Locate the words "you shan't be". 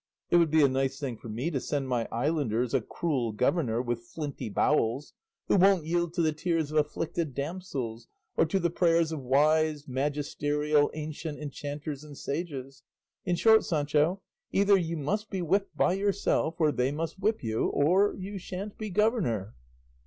18.15-18.89